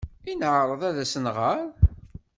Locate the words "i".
0.31-0.33